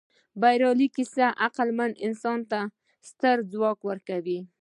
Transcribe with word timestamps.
بریالۍ 0.41 0.87
کیسه 0.95 1.25
عقلمن 1.47 1.91
انسان 2.07 2.39
ته 2.51 2.59
ستر 3.09 3.37
ځواک 3.51 3.79
ورکوي. 3.89 4.39